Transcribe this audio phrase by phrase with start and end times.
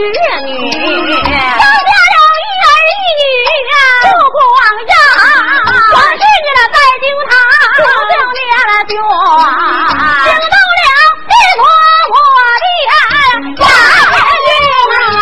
[0.00, 3.22] 女，生下了一儿一女
[3.70, 4.38] 啊，不光
[4.88, 4.94] 呀，
[5.92, 7.32] 皇室女的在京堂，
[8.10, 8.38] 就灭
[8.68, 8.92] 了绝，
[10.24, 10.90] 惊动了
[11.28, 11.62] 地婆
[12.10, 12.16] 我
[12.46, 12.62] 的
[13.00, 13.28] 大军
[14.90, 15.12] 啊！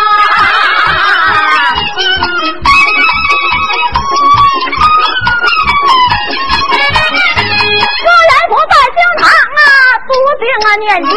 [8.49, 9.61] 不在京堂啊，
[10.07, 11.13] 读经啊念卷。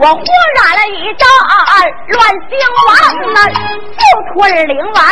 [0.00, 0.02] 我
[4.42, 5.04] 就吞灵丸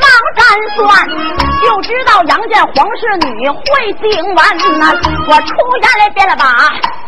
[0.00, 0.42] 忙占
[0.74, 1.08] 算，
[1.62, 3.62] 就知道杨家皇室女会
[4.02, 4.92] 星丸呐。
[5.28, 6.44] 我出言来变了把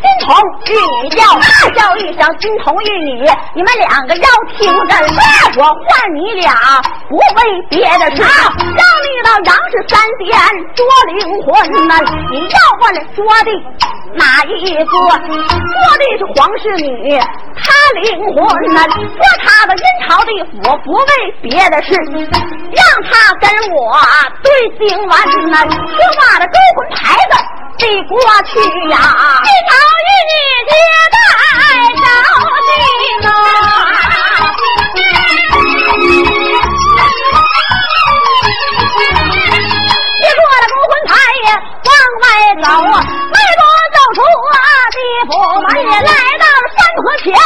[0.01, 0.33] 金童
[0.67, 0.71] 玉
[1.03, 4.95] 女叫，大叫一声金童玉女，你们两个要听着，
[5.57, 6.53] 我唤你俩
[7.09, 10.39] 不为别的事，让你到杨氏三殿
[10.73, 11.99] 捉灵魂呐。
[12.31, 13.51] 你要问捉的
[14.15, 14.85] 哪一个？
[14.85, 17.19] 捉的是皇室女。
[17.93, 18.03] 灵
[18.35, 18.37] 魂
[18.73, 20.51] 呐，说他的阴曹地府
[20.83, 21.05] 不为
[21.41, 21.89] 别的事，
[22.71, 23.77] 让他跟我
[24.43, 24.47] 对
[24.77, 25.11] 星完
[25.49, 27.31] 呐，说话的勾魂牌子
[27.77, 28.97] 递过去呀。
[28.97, 30.33] 阴曹与你
[30.69, 31.00] 接待
[47.23, 47.37] 前啊，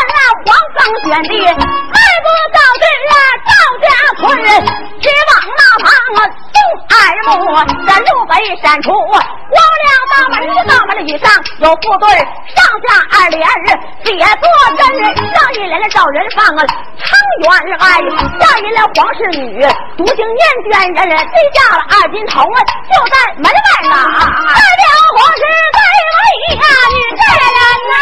[0.46, 4.24] 黄冈选地，迈步到这啊，赵家村，
[5.02, 6.20] 直往那旁啊，
[6.56, 6.96] 东二
[7.28, 7.30] 目，
[7.86, 8.32] 这路北
[8.64, 9.20] 闪出，光
[9.84, 10.34] 亮大门，
[10.66, 12.08] 大门的以上有副对，
[12.56, 12.88] 上下
[13.20, 13.44] 二联，
[14.06, 14.80] 写作真，
[15.36, 16.64] 上一联找人放啊，
[16.98, 17.06] 昌
[17.42, 18.00] 元爱，
[18.40, 19.60] 下一联皇室女，
[19.98, 20.40] 独行念
[20.72, 24.86] 卷人，这下了二金童啊，就在门外呢，代表
[25.18, 25.44] 皇室
[25.76, 25.78] 在
[26.16, 27.44] 位呀，女这人
[27.92, 27.94] 呐。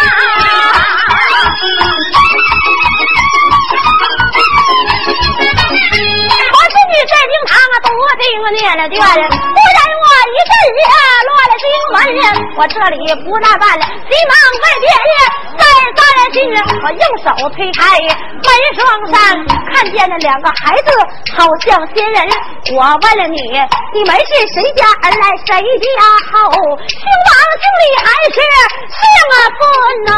[1.64, 2.53] 我是女在灵
[7.46, 7.90] 堂啊，多
[8.20, 8.24] 定
[8.60, 10.54] 念了卷，忽然我一阵
[10.90, 10.96] 啊
[11.28, 11.98] 落了心门，
[12.58, 15.12] 我这里不那办了，急忙问爹爹，
[15.58, 15.64] 再
[15.96, 16.02] 三
[16.32, 16.38] 进，
[16.84, 19.16] 我用手推开门双扇，
[19.74, 20.90] 看见了两个孩子，
[21.38, 22.18] 好像仙人。
[22.74, 23.38] 我问了你，
[23.94, 25.52] 你们是谁家儿来，谁
[25.84, 25.92] 家
[26.32, 26.50] 后？
[26.88, 28.42] 姓王姓李还是姓
[29.60, 29.62] 孙
[30.06, 30.12] 呐？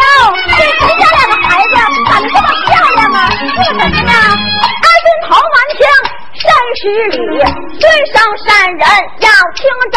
[0.00, 0.02] 哟，
[0.56, 1.70] 这谁家两个孩子
[2.08, 3.16] 长得这么漂亮啊？
[3.30, 4.12] 姓什么呀？
[4.82, 5.82] 二军头满枪。
[6.44, 7.40] 三十里，
[7.80, 7.82] 尊
[8.12, 8.84] 上山人
[9.20, 9.96] 要听真，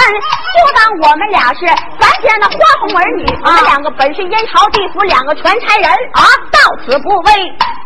[0.55, 1.65] 就当我们俩是
[1.99, 3.25] 咱家的花红儿女。
[3.43, 7.31] 啊，两个本是阴曹地府两个全差人啊，到此不为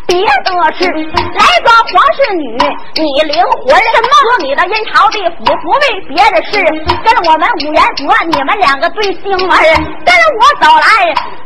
[0.05, 2.57] 别的事，来抓皇室女，
[2.95, 4.09] 你灵魂什么？
[4.21, 6.61] 说你的阴曹地府不为别的事，
[7.03, 9.57] 跟我们五元国，你们两个对星儿，
[10.05, 10.85] 跟我走来，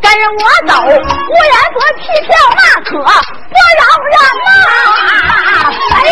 [0.01, 4.15] 跟我走，五元国弃票那可不饶人
[4.51, 4.67] 呐！
[5.95, 6.11] 哎呀，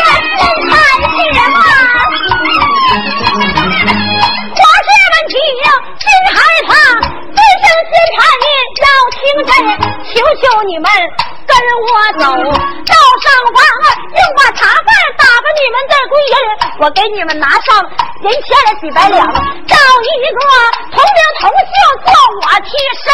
[16.84, 17.80] 我给你们拿上
[18.28, 20.36] 银钱了几百两，找一个
[20.92, 21.72] 同名同姓
[22.04, 22.12] 做
[22.44, 23.08] 我替身。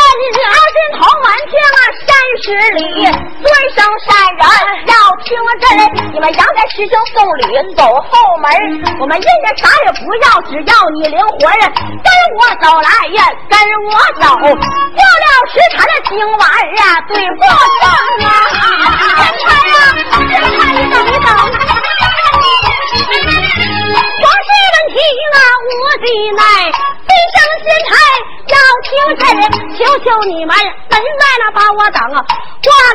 [0.50, 2.09] 二军同完听啊，三
[2.41, 4.41] 十里尊生善人
[4.90, 5.69] 要听真，
[6.13, 7.46] 你们杨家师兄送礼。
[7.78, 8.50] 走后门，
[9.00, 12.09] 我们人家啥也不要，只要你灵魂跟
[12.41, 13.53] 我走来呀，跟
[13.85, 16.41] 我走，过了时辰的今晚
[16.75, 17.53] 呀，对不上
[18.25, 18.34] 啊！
[19.16, 19.78] 天才呀，
[20.28, 21.29] 天才，你等一等，
[25.00, 25.72] 啊，无
[26.06, 26.42] 计奈，
[27.08, 27.92] 尊生心才
[28.48, 29.24] 要听真，
[29.78, 32.18] 求求你们门外那把我等，我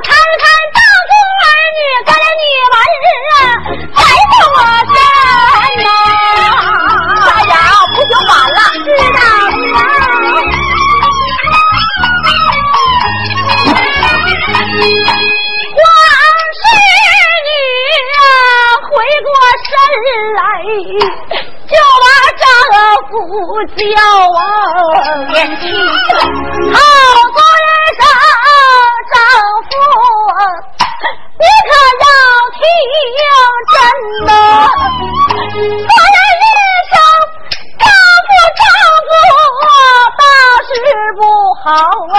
[0.02, 0.44] 看看
[0.74, 0.78] 到
[1.08, 3.36] 处儿女跟你们日啊，
[3.94, 3.98] 才
[4.30, 4.56] 不我
[4.92, 4.96] 身
[5.84, 5.88] 呐！
[7.26, 7.52] 大家
[7.94, 8.58] 不就晚了？
[8.84, 9.18] 知道
[9.72, 9.76] 吗？
[15.76, 15.78] 皇
[16.54, 16.62] 室
[17.44, 17.48] 女
[18.88, 18.92] 回
[19.22, 19.28] 过
[19.64, 19.68] 身
[20.34, 20.42] 来，
[21.66, 22.06] 就把
[22.40, 22.44] 丈
[23.10, 23.12] 夫
[23.76, 23.82] 叫
[24.34, 24.40] 啊，
[25.32, 25.62] 年轻
[26.72, 26.76] 好
[27.32, 27.68] 做人
[27.98, 28.00] 上
[29.12, 29.14] 丈
[29.64, 29.70] 夫。
[31.36, 31.72] 你可
[32.08, 32.12] 要
[32.54, 32.60] 听
[33.72, 33.74] 真
[34.26, 34.28] 呐！
[35.44, 36.46] 做人一
[36.90, 36.94] 声
[37.78, 37.82] 丈
[38.24, 38.62] 夫丈
[39.08, 39.10] 夫
[40.18, 40.22] 大
[40.68, 40.70] 事
[41.16, 41.20] 不
[41.62, 41.64] 好
[42.14, 42.16] 啊！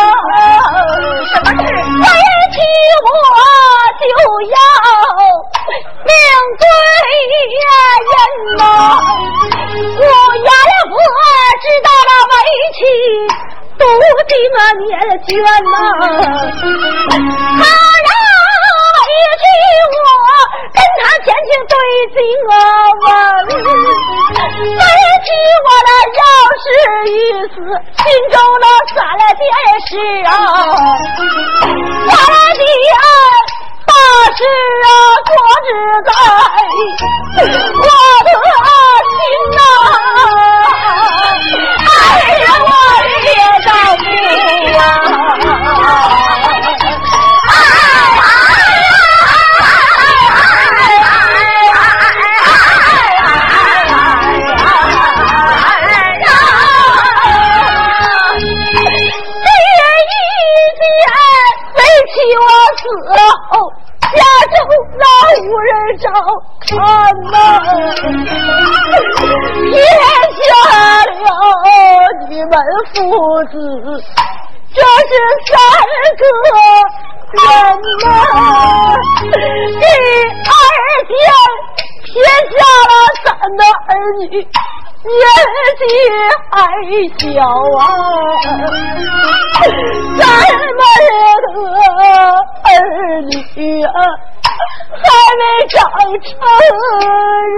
[87.17, 87.41] 小
[87.79, 87.81] 啊，
[90.17, 90.21] 咱
[90.77, 91.59] 们的
[92.63, 92.65] 儿
[93.29, 93.33] 女
[93.83, 93.89] 啊。
[94.97, 94.99] 还
[95.35, 95.75] 没长
[96.23, 96.29] 成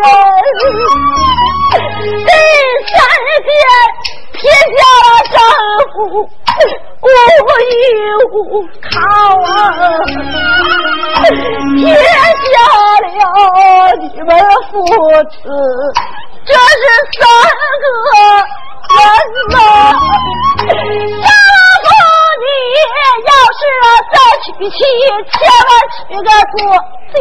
[0.02, 0.04] 人，
[2.26, 2.32] 第
[2.88, 2.96] 三
[3.46, 3.48] 天
[4.34, 4.36] 撇
[4.74, 5.38] 下了丈
[5.94, 5.96] 夫，
[7.04, 7.06] 无
[7.62, 7.72] 依
[8.32, 8.34] 无
[8.82, 8.90] 靠
[9.44, 9.46] 啊，
[11.76, 12.56] 撇下
[13.04, 13.06] 了
[14.00, 14.30] 你们
[14.72, 14.74] 父
[15.30, 15.46] 子，
[16.48, 16.84] 这是
[17.20, 17.22] 三
[17.82, 18.16] 个人。
[19.50, 19.54] 呐。
[22.40, 22.46] 你
[23.26, 23.62] 要是
[24.14, 24.80] 再娶妻，
[25.34, 25.36] 千
[25.68, 26.58] 万娶个做
[27.14, 27.18] 家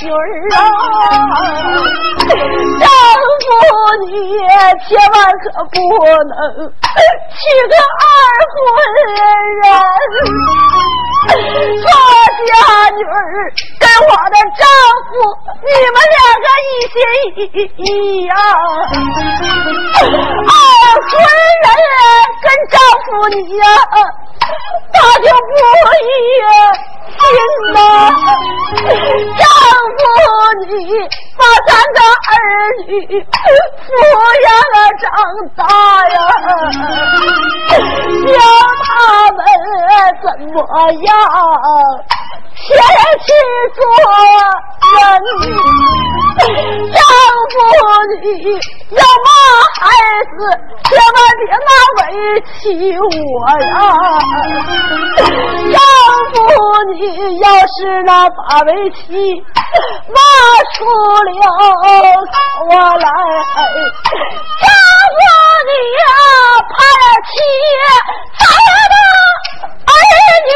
[0.00, 0.14] 女儿
[0.54, 0.58] 啊！
[2.78, 2.84] 丈
[3.40, 3.48] 夫
[4.06, 4.08] 你
[4.86, 5.74] 千万可不
[6.24, 6.32] 能
[7.30, 8.08] 娶个二
[8.52, 8.54] 婚
[9.60, 9.62] 人，
[12.46, 12.52] 家
[12.96, 13.10] 女儿
[13.78, 14.62] 跟我的丈
[15.06, 15.12] 夫，
[15.62, 16.96] 你们两个一心
[17.38, 17.84] 一意
[18.26, 18.32] 呀！
[20.00, 20.52] 二
[21.00, 21.12] 婚
[21.62, 21.66] 人
[22.42, 23.64] 跟丈夫你呀。
[24.92, 25.52] 他就不
[26.02, 26.10] 一
[27.16, 27.22] 心
[27.72, 27.78] 呐，
[29.38, 29.42] 丈
[29.96, 29.98] 夫
[30.66, 30.68] 你
[31.38, 32.32] 把咱的儿
[32.86, 32.88] 女
[33.86, 33.88] 抚
[34.42, 35.04] 养啊长
[35.56, 35.60] 大
[36.08, 36.14] 呀，
[38.26, 38.34] 叫
[38.84, 38.88] 他
[39.32, 39.38] 们
[40.22, 40.56] 怎么
[40.92, 41.08] 样
[42.56, 42.66] 前
[43.20, 43.28] 去
[43.74, 43.78] 做
[44.96, 44.98] 人？
[46.40, 46.96] 丈
[47.50, 47.54] 夫
[48.22, 48.24] 你
[48.96, 49.28] 要骂
[49.78, 49.82] 孩
[50.36, 50.40] 子，
[50.84, 52.00] 千万别拿委
[52.60, 52.62] 屈
[52.98, 53.04] 我
[53.60, 53.68] 呀。
[55.72, 55.78] 丈
[56.32, 56.38] 夫，
[56.94, 56.94] 你
[57.38, 59.00] 要是那把为妻
[60.08, 60.16] 骂
[60.74, 60.78] 出
[61.24, 61.30] 了
[62.68, 63.06] 我来，
[64.60, 64.64] 丈
[65.16, 65.18] 夫
[65.66, 66.02] 你呀，
[66.68, 66.72] 怕
[67.26, 67.32] 妻
[68.38, 68.42] 咱
[68.90, 68.94] 的
[69.86, 69.88] 儿
[70.46, 70.50] 女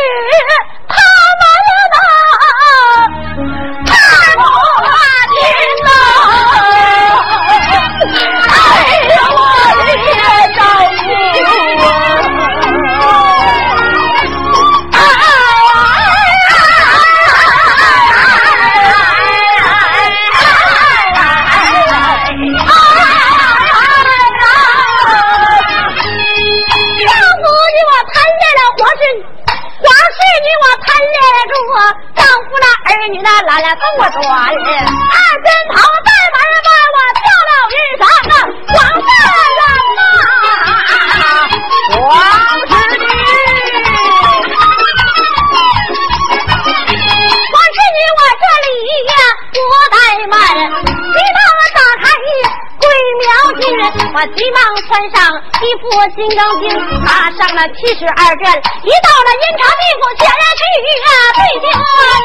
[54.94, 55.18] 穿上
[55.60, 56.70] 一副金刚经，
[57.02, 58.46] 拿上了七十二卷，
[58.84, 61.66] 一到了阴曹地府，全然去玉啊对天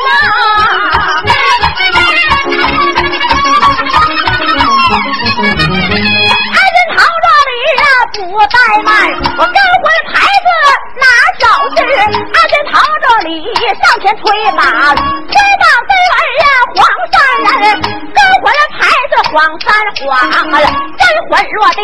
[0.06, 0.08] 呐。
[6.54, 7.84] 安仁堂这里啊
[8.14, 8.94] 不怠慢，
[9.36, 10.14] 我刚回牌
[10.46, 10.48] 子
[11.02, 11.04] 拿
[11.40, 11.42] 小
[11.76, 13.30] 事，安仁堂这里
[13.82, 14.62] 上前推马，
[14.94, 16.46] 推棒飞来呀
[16.76, 16.78] 黄
[17.10, 17.18] 山
[17.62, 17.66] 人，
[18.14, 19.68] 刚回来牌子黄山
[20.06, 20.08] 黄，
[21.00, 21.82] 真魂落地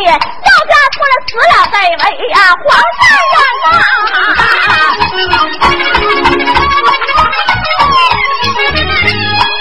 [1.36, 2.66] 死了这位呀黄
[2.96, 3.04] 三
[3.36, 3.68] 人呐，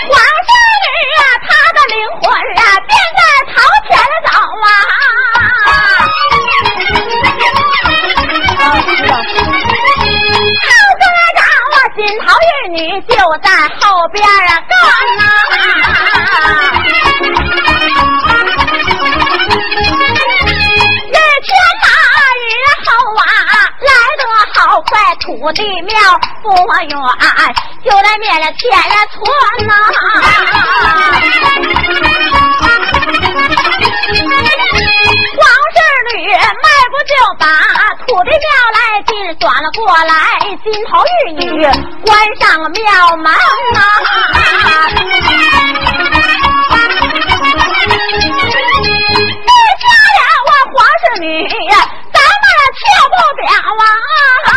[0.06, 0.14] 黄
[0.46, 0.86] 三人
[1.18, 2.22] 啊，他的灵魂
[2.58, 3.54] 啊便在朝
[3.88, 3.90] 前
[4.24, 4.30] 走
[4.62, 4.66] 啊。
[10.62, 11.02] 后跟
[11.34, 11.40] 着
[11.72, 13.10] 我金桃玉女就
[13.42, 13.46] 在
[13.80, 14.30] 后边啊
[14.68, 14.72] 跟
[25.44, 25.92] 土地庙
[26.42, 26.88] 不远，
[27.84, 28.62] 就在面了前
[29.12, 29.20] 村
[29.66, 29.74] 呐。
[35.36, 35.76] 黄氏
[36.16, 37.44] 女迈步就把
[38.06, 40.16] 土地庙来进转了过来，
[40.64, 41.44] 金头玉女
[42.06, 42.10] 关
[42.40, 43.30] 上庙门
[43.74, 43.78] 呐。
[47.84, 49.46] 你
[49.82, 49.84] 家
[50.16, 51.28] 呀，我皇室女，
[52.14, 53.52] 咱们跳不了
[53.84, 54.50] 啊！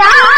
[0.00, 0.29] 呀。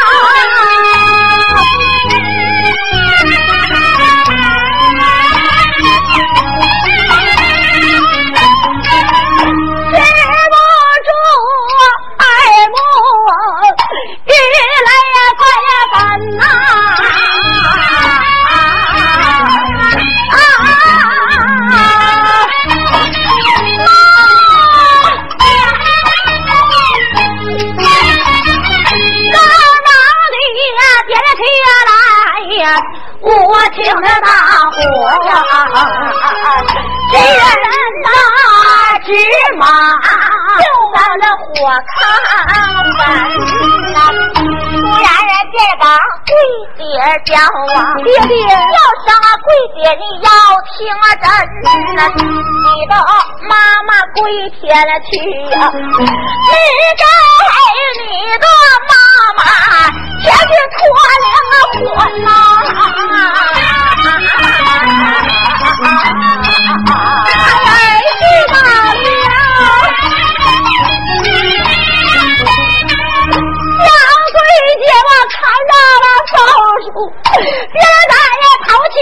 [41.43, 41.53] 火
[41.91, 41.99] 炕
[42.99, 43.01] 本
[43.93, 43.97] 呐，
[44.35, 44.39] 突
[45.03, 45.07] 然
[45.53, 45.83] 这个
[46.27, 46.31] 桂
[46.79, 46.81] 姐
[47.27, 50.29] 叫啊，爹爹要上啊桂姐你要
[50.71, 51.25] 听啊真
[51.97, 52.91] 呐，你的
[53.49, 53.53] 妈
[53.87, 54.21] 妈跪
[54.61, 55.13] 天了去
[55.51, 55.77] 呀、你
[56.99, 57.05] 给
[57.99, 58.07] 你
[58.39, 58.47] 的
[58.89, 58.93] 妈
[59.37, 59.41] 妈
[60.23, 60.81] 前去托
[61.23, 61.77] 灵啊婚
[62.23, 62.29] 呐、
[67.23, 67.72] 哎去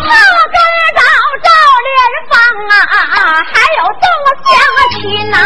[0.04, 0.10] 他
[0.52, 0.56] 跟
[0.94, 1.00] 到
[1.44, 1.48] 赵
[1.86, 1.90] 连
[2.30, 2.32] 芳
[2.70, 2.74] 啊，
[3.52, 4.04] 还有邓
[4.44, 4.50] 相
[4.90, 5.36] 亲呐、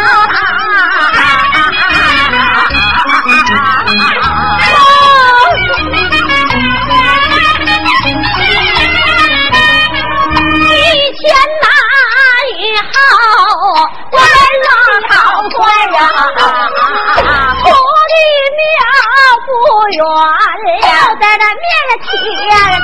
[21.26, 21.66] 在那面
[22.06, 22.08] 前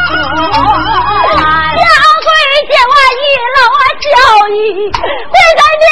[0.02, 0.10] 住。
[1.78, 1.86] 小
[2.18, 2.26] 桂
[2.66, 3.56] 见我一楼
[4.02, 4.10] 教
[4.50, 4.58] 育，
[4.90, 5.86] 跪在面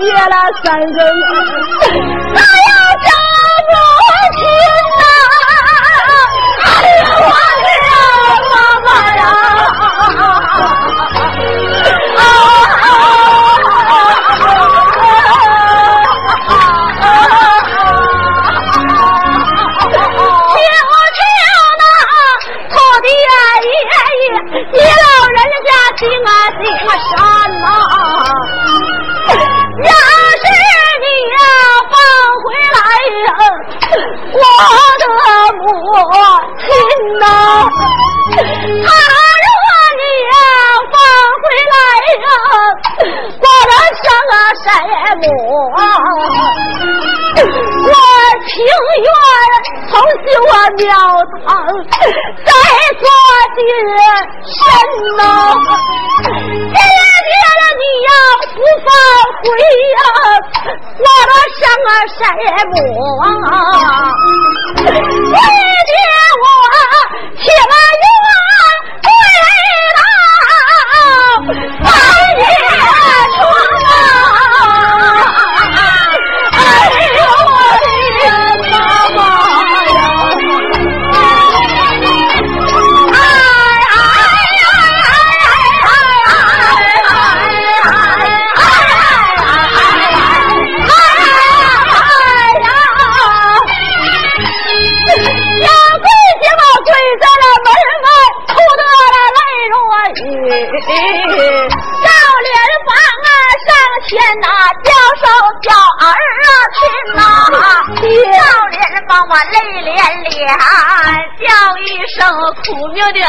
[0.00, 0.98] 灭，了三更，
[45.28, 45.30] 么
[47.82, 47.88] 我
[48.46, 48.50] 情
[49.04, 49.08] 愿
[49.88, 50.82] 从修我庙
[51.46, 51.48] 堂，
[52.44, 52.48] 再
[53.00, 53.02] 做
[53.56, 53.58] 的
[54.44, 54.52] 神
[55.16, 55.20] 呐！
[56.22, 56.78] 爹
[57.28, 58.10] 爹了，你要
[58.54, 58.88] 不放
[59.40, 59.44] 回
[59.96, 59.98] 呀，
[60.98, 62.20] 我的生啊什
[62.70, 62.74] 么？
[64.76, 65.34] 爹
[65.88, 65.92] 爹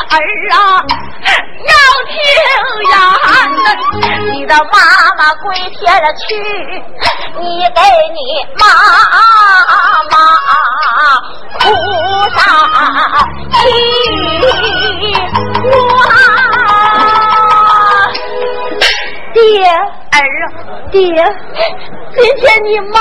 [0.09, 0.15] 儿
[0.53, 0.57] 啊，
[1.67, 1.73] 要
[2.07, 2.13] 听
[2.91, 2.93] 呀！
[4.31, 4.75] 你的妈
[5.17, 6.21] 妈归天了去，
[7.39, 7.43] 你
[7.75, 7.81] 给
[8.13, 8.19] 你
[8.57, 8.63] 妈
[10.11, 10.13] 妈
[11.59, 11.61] 哭
[12.29, 12.39] 上
[13.51, 13.61] 去，
[15.63, 15.69] 我。
[19.33, 19.75] 爹，儿
[20.11, 20.45] 啊，
[20.91, 20.99] 爹，
[22.15, 22.99] 今天你妈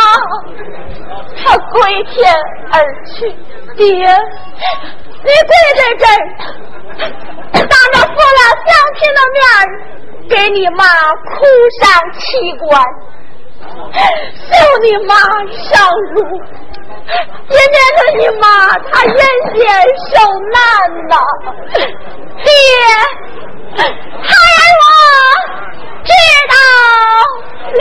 [1.43, 2.15] 她归天
[2.73, 3.19] 而去，
[3.77, 3.89] 爹，
[5.23, 6.17] 你跪在这儿，
[7.53, 9.39] 当着父老乡亲的面
[10.29, 11.31] 给你妈哭
[11.81, 11.83] 上
[12.19, 12.21] 七
[12.59, 12.65] 关，
[14.51, 14.53] 送
[14.83, 15.13] 你妈
[15.69, 15.69] 上
[16.15, 16.19] 路，
[17.49, 18.45] 也免得你妈
[18.91, 19.15] 她人
[19.55, 19.61] 间
[20.13, 20.15] 受
[20.51, 20.55] 难
[21.09, 21.13] 呐，
[22.45, 22.49] 爹，
[23.77, 24.29] 孩
[24.81, 24.83] 我。
[26.03, 26.13] 知
[26.49, 26.55] 道
[27.77, 27.81] 了，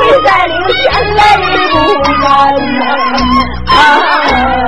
[0.00, 1.20] 跪在灵前泪
[1.70, 2.24] 不干
[2.78, 2.84] 呐。
[3.66, 4.59] 啊。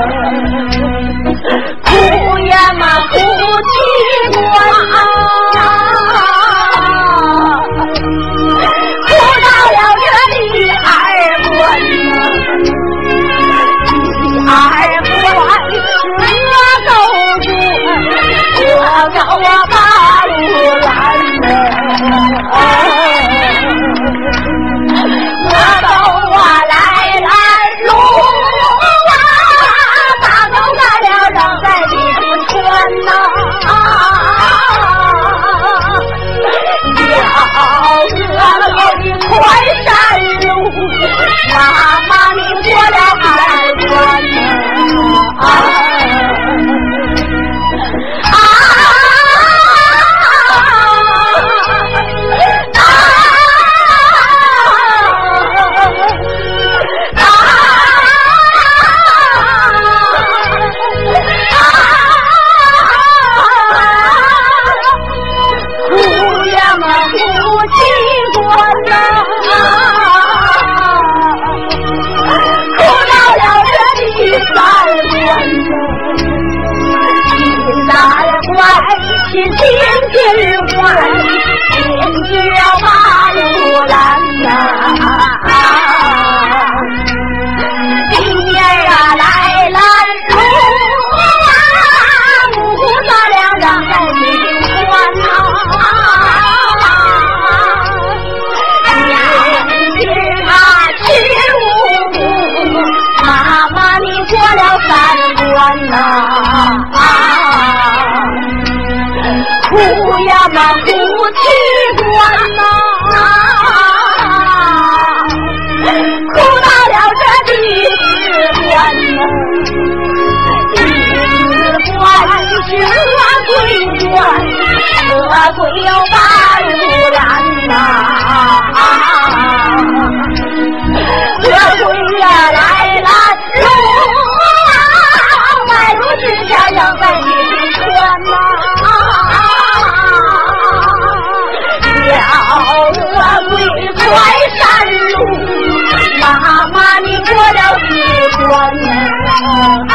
[148.53, 149.91] 고 맙.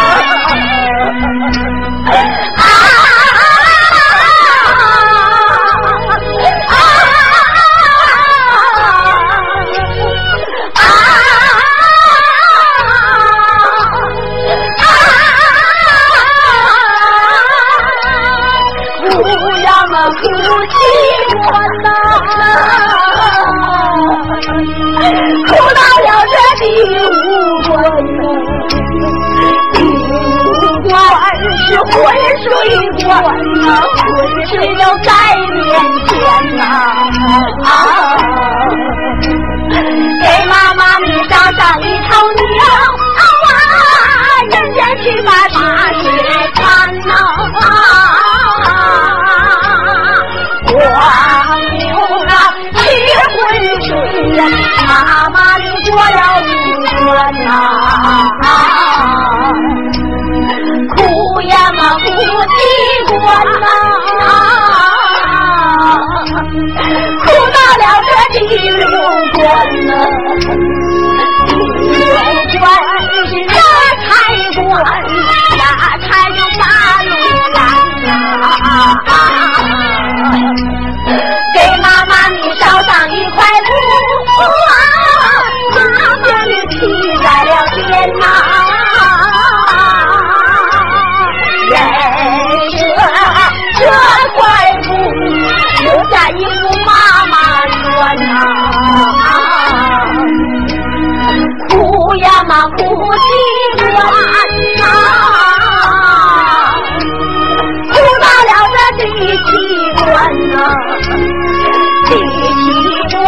[34.80, 36.64] 要改变天呐。
[37.64, 38.27] 啊。
[103.18, 103.98] 第七关
[104.82, 104.86] 啊
[107.90, 108.26] 哭到
[108.68, 109.50] 了第七
[109.96, 110.06] 关
[110.54, 110.56] 啊
[112.06, 112.66] 第七
[113.16, 113.20] 关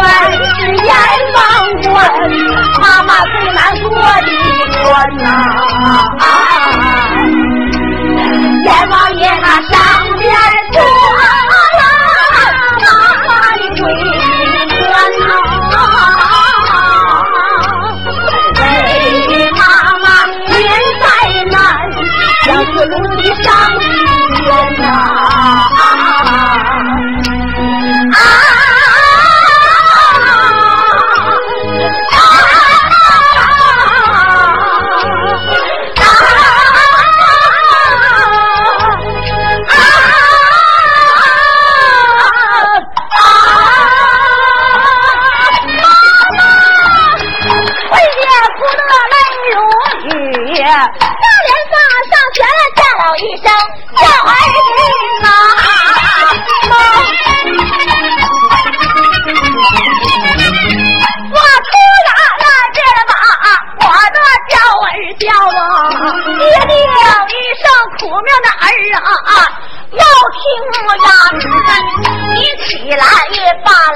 [0.54, 0.88] 是阎
[1.34, 1.38] 王
[1.82, 1.90] 关
[2.80, 4.28] 妈妈最难过的
[4.84, 4.86] 关
[5.26, 5.28] 啊。
[8.64, 9.74] 阎王爷那上
[10.18, 10.38] 边儿
[10.72, 10.78] 坐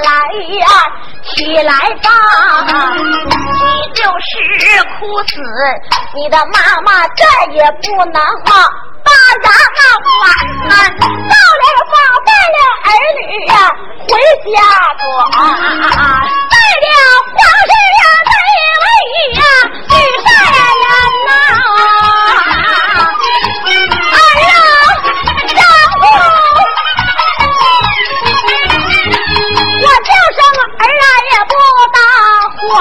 [0.03, 0.09] 来
[0.59, 0.65] 呀，
[1.23, 2.07] 起来吧，
[2.95, 4.29] 你就是
[4.99, 5.33] 哭死，
[6.15, 8.51] 你的妈妈再也不能啊，
[9.03, 9.11] 大
[9.43, 9.79] 呀，
[10.21, 10.23] 晚
[10.69, 12.87] 安，到了房，带了儿
[13.19, 13.53] 女呀，
[14.07, 14.11] 回
[14.51, 14.55] 家
[15.01, 15.05] 躲，
[15.39, 15.43] 啊，
[16.49, 16.85] 带了
[17.33, 17.84] 花生。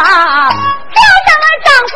[0.05, 0.53] 啊
[0.93, 1.95] 叫上么丈夫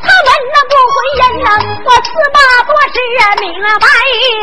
[0.00, 1.48] 他闻了不回音啊
[1.84, 3.86] 我四爸做事啊明白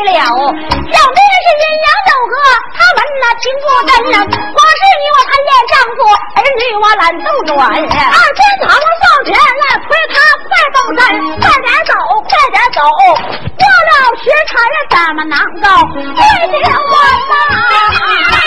[0.06, 2.32] 了小弟是阴阳有合
[2.70, 6.00] 他闻了听不真啊我是你我贪恋丈夫
[6.38, 10.14] 儿女我懒斗转二天堂上前来催他
[10.46, 11.02] 快动身
[11.40, 11.92] 快点走
[12.30, 12.80] 快点走
[13.58, 13.92] 过了
[14.22, 14.54] 时辰
[14.88, 15.98] 怎么能够对
[16.46, 16.94] 得完
[17.26, 18.39] 呐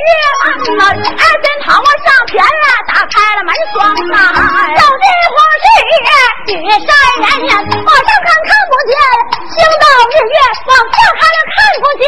[0.00, 4.20] 地狱门啊，二仙堂啊上前啊打开了门双啊，
[4.76, 5.64] 走进皇室
[6.52, 8.92] 雨山人呀，往上看看不见，
[9.48, 10.36] 星斗日月
[10.68, 12.04] 往下看了看不见，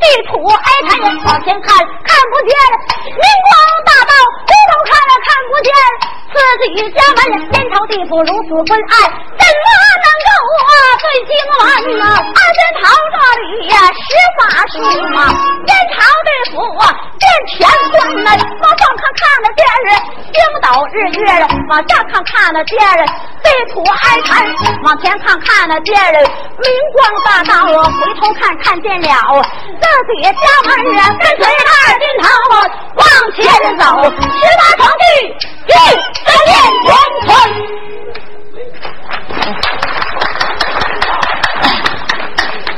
[0.00, 2.52] 地土哀叹呀往前看看不见，
[3.16, 3.52] 明光
[3.86, 4.12] 大道
[4.44, 5.72] 回头看了看不见，
[6.30, 6.36] 自
[6.76, 7.18] 己家门
[7.50, 9.64] 天朝地府如此昏暗，怎么
[10.04, 10.30] 能够
[10.68, 12.04] 啊对经文呐？
[12.20, 14.04] 二仙堂这里呀施
[14.36, 14.74] 法术
[15.16, 15.32] 啊，
[15.66, 16.54] 天朝地府
[17.18, 17.24] 变
[17.58, 18.30] 乾坤呐，
[18.60, 19.88] 往上看看得见是
[20.32, 23.04] 星斗日月了，往下看看得见了
[23.42, 24.46] 地土哀叹，
[24.84, 29.06] 往前看看得见了明光大道啊，回头看看见了
[29.72, 30.30] 自己家
[30.66, 32.24] 门人跟随二金堂
[32.94, 33.40] 往前
[33.78, 35.02] 走，十八层地
[35.66, 35.74] 地
[36.24, 36.50] 三练
[36.84, 36.88] 乾
[37.26, 37.89] 坤。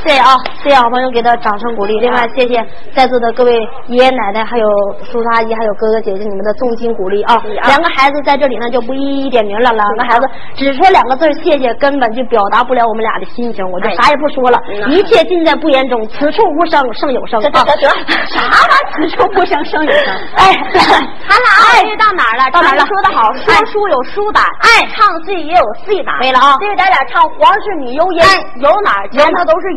[0.03, 1.97] 谢谢啊，谢谢好朋友给的掌声鼓励。
[1.99, 2.61] 另外，谢谢
[2.93, 4.65] 在座的各位爷爷奶奶、还有
[5.01, 7.41] 叔叔阿姨、还有哥哥姐姐你们的重心鼓励啊！
[7.65, 9.71] 两个孩子在这里呢，就不一一点名了。
[9.71, 14.59] 两个孩子只说两个字谢谢，根本就表达不了我们俩的心情，我就啥也不说了。
[14.89, 17.41] 一切尽在不言中，此处无声胜有声。
[17.41, 17.87] 得得得，
[18.27, 19.07] 啥玩意儿？
[19.07, 20.13] 此处无声胜有声。
[20.35, 22.51] 哎，咱俩哎到哪儿了？
[22.51, 26.13] 到哪儿了说的好，说书有书胆，哎唱戏也有戏胆。
[26.19, 28.21] 对了啊这个咱俩唱皇室女游吟，
[28.59, 29.07] 游哪儿？
[29.09, 29.73] 前头都是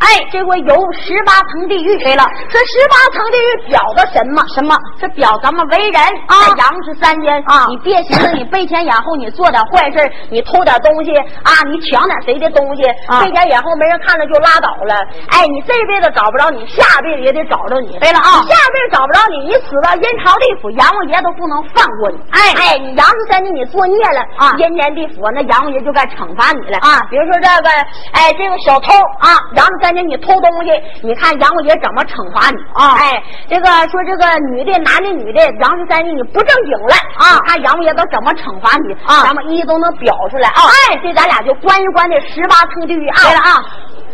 [0.00, 1.90] 哎这回游十八层地狱。
[2.02, 4.42] 对了这十八层地狱表的什么？
[4.54, 4.76] 什么？
[4.98, 14.94] 这表咱们为人啊在阳是三间啊你别寻思你背前掩后，你做点坏事你偷点东西啊，你抢点谁的东西，啊背前掩后没人看着就拉倒了。
[15.30, 17.98] 哎，你这辈子找不着你，下辈子也得找着你。
[17.98, 22.18] 对了啊你下辈子找不着你，你死到阴曹地府，阎王爷都不能放过你。
[22.30, 27.68] 哎哎，你阳是三间你作孽了啊阴间地府那阎王爷就该惩罚你了啊比如说这个，
[28.12, 30.70] 哎，这个小偷啊，阳世三姐你偷东西，
[31.02, 32.56] 你看杨五爷怎么惩罚你？
[32.74, 32.94] 啊。
[32.98, 37.34] 哎，这个说这个女的、男的、女的，杨十三姐你不正经了啊。
[37.34, 38.92] 你看杨五爷都怎么惩罚你？
[39.04, 39.22] 啊。
[39.24, 40.62] 咱们一一都能表出来啊。
[40.90, 43.22] 哎，这咱俩就关一关这十八层地狱啊。
[43.22, 43.62] 对了啊，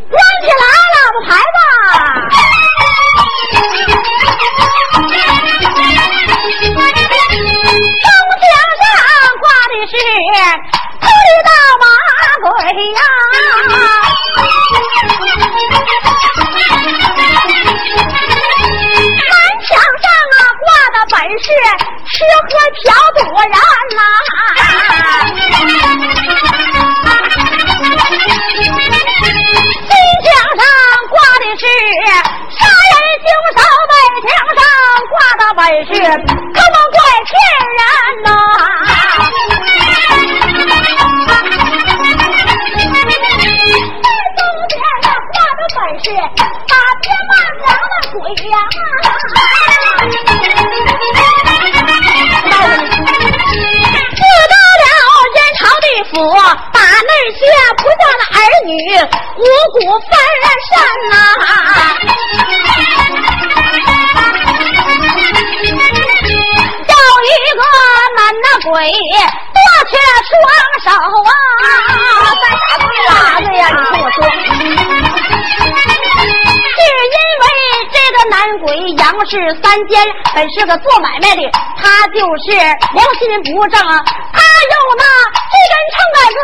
[0.09, 0.63] 关起来，
[0.95, 1.57] 老婆孩子。
[80.55, 81.43] 是个做买卖的，
[81.77, 82.53] 他就是
[82.95, 85.05] 良心不正，他有那
[85.51, 86.39] 这根秤杆子，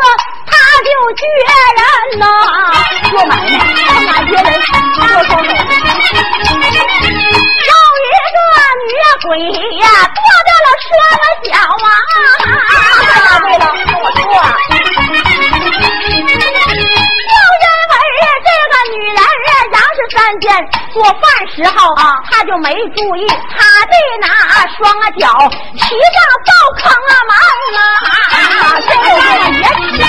[20.23, 20.49] 看见
[20.93, 21.19] 做饭
[21.53, 24.27] 时候啊，他就没注意，他的那
[24.77, 24.79] 双
[25.19, 25.27] 脚
[25.73, 27.31] 骑上灶坑啊门
[27.75, 28.09] 啊，
[28.79, 29.19] 这个也
[29.51, 29.59] 骑
[29.99, 30.01] 上。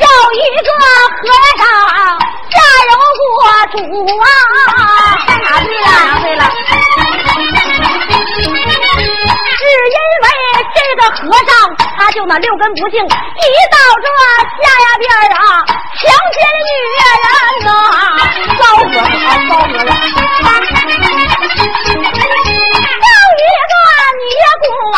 [0.00, 0.68] 有一个
[1.14, 1.16] 和
[1.56, 1.62] 尚
[2.50, 2.54] 下
[2.90, 2.92] 油
[3.22, 3.30] 锅
[3.70, 3.74] 煮
[4.18, 4.26] 啊，
[5.28, 5.86] 看哪对了？
[6.22, 6.42] 对了。
[9.58, 9.62] 是
[9.94, 10.26] 因为
[10.74, 11.54] 这个和尚
[11.98, 14.08] 他就那六根不净，一到这
[14.62, 15.64] 下呀边啊，
[15.96, 17.34] 强奸女人啊，
[18.58, 19.02] 遭死啊，
[19.48, 19.72] 遭死！
[21.86, 23.06] 生
[23.38, 23.74] 一个
[24.20, 24.24] 女
[24.60, 24.96] 孤娃。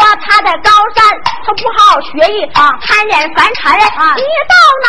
[0.00, 1.04] 在高山，
[1.44, 4.88] 他不好好学艺啊，贪恋凡尘啊，你到男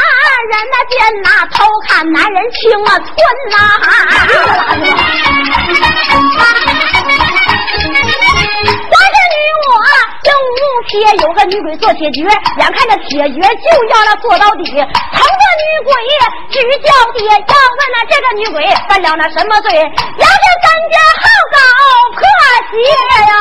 [0.50, 3.10] 人那见哪偷看男人清啊寸
[3.52, 3.56] 呐。
[10.24, 15.92] 正午天有个女鬼做铁角，眼看着铁角就要那做到底，疼的女鬼
[16.52, 19.74] 直叫爹，要问那这个女鬼犯了那什么罪？
[19.74, 21.58] 要是咱家好搞
[22.18, 22.22] 破
[22.70, 22.74] 鞋
[23.26, 23.34] 呀！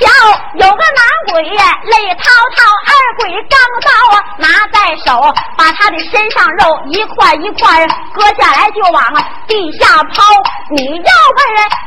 [0.00, 0.06] 瞧，
[0.54, 5.20] 有个男鬼泪滔滔，二鬼钢刀啊拿在手，
[5.56, 9.02] 把他的身上肉一块一块割下来就往
[9.46, 10.22] 地下抛。
[10.70, 11.38] 你要问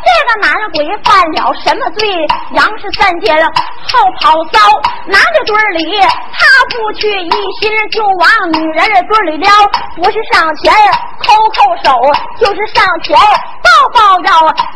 [0.04, 2.28] 这个男鬼犯了什么罪？
[2.54, 3.34] 杨氏三姐
[3.90, 4.60] 后跑骚，
[5.08, 9.50] 男的堆里他不去，一心就往女人的堆里撩，
[9.96, 10.74] 不是上前
[11.20, 11.90] 抠抠手，
[12.40, 13.18] 就是上前
[13.62, 14.30] 抱抱腰，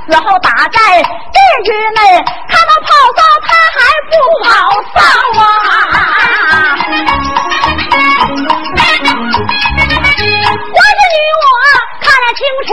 [0.07, 4.13] 死后打在地狱内，他能跑骚他还不
[4.43, 4.49] 跑
[4.93, 4.99] 骚
[5.41, 7.14] 啊！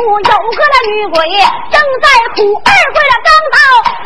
[0.03, 1.23] 有个那女鬼
[1.71, 3.57] 正在哭，二贵的钢刀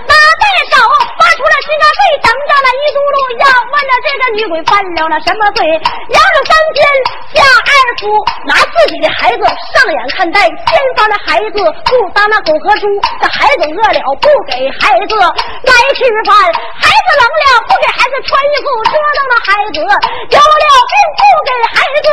[0.04, 0.76] 拿在手，
[1.16, 5.64] 发出了心肝肺，等着了一嘟噜，要问着这个女鬼犯了了什么罪？
[5.64, 6.84] 杨了三天
[7.32, 8.12] 下二夫，
[8.44, 15.16] 拿自己的孩子上眼看待，先发的孩子不当那狗和猪，这孩子饿了不给孩子
[15.64, 16.36] 来吃饭，
[16.76, 22.08] 孩子冷了不给孩子穿衣服，折腾那孩子有了病不给孩子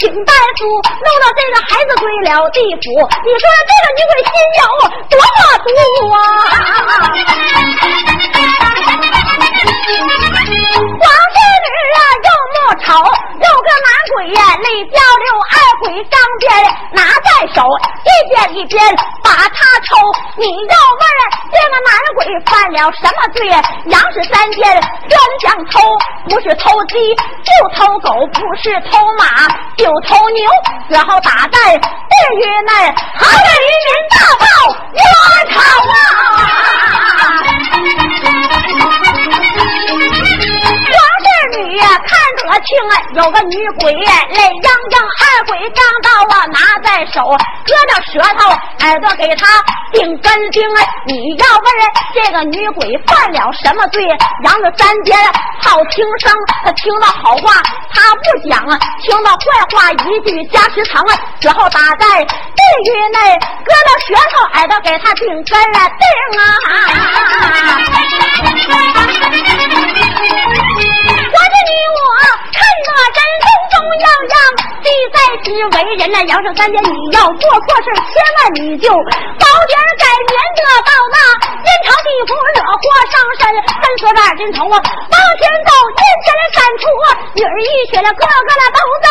[0.00, 0.64] 请大夫，
[1.04, 4.62] 弄到这个孩子归了地府，你说这个女鬼心有
[5.10, 5.66] 多么毒
[6.14, 6.16] 啊！
[10.86, 11.98] 王氏女啊，
[12.66, 16.50] 又莫吵，有个男鬼呀，泪交流，二鬼张鞭
[16.92, 17.62] 拿在手，
[18.02, 18.84] 一边一边
[19.22, 19.96] 把他抽。
[20.36, 21.06] 你要问
[21.52, 23.48] 这个男鬼犯了什么罪？
[23.86, 24.62] 杨氏三件
[25.08, 25.80] 专想偷，
[26.28, 29.46] 不是偷鸡就偷狗，不是偷马
[29.76, 30.50] 就偷牛，
[30.88, 31.84] 然后打在地
[32.36, 32.72] 狱内，
[33.14, 34.44] 好的渔民大报
[34.92, 35.04] 冤
[35.54, 35.60] 仇
[35.92, 35.96] 啊！
[42.66, 47.22] 听啊，有个女鬼泪泱泱，二鬼钢刀啊拿在手，
[47.64, 48.50] 割掉舌头，
[48.84, 49.62] 耳朵给他
[49.92, 50.82] 钉根钉啊。
[51.06, 51.66] 你要问
[52.12, 54.02] 这个女鬼犯了什么罪？
[54.42, 55.14] 杨子三姐
[55.62, 57.62] 好听声，他听到好话
[57.94, 66.02] 他不讲啊，听到坏话一句加十堂啊，之后打在地狱内，割了舌头，耳朵给他钉根啊钉
[66.40, 66.42] 啊。
[71.28, 71.95] 我是你我看那人
[73.76, 74.36] 中中样样，
[74.80, 81.16] 既在之为人呐杨胜三姐，你要做错事，千万你就早点改，免得到那
[81.60, 83.52] 阴曹地府惹祸上身。
[83.68, 86.88] 三说二斤头啊，往前走，眼前的三处
[87.36, 89.08] 女儿一血了，个个那都在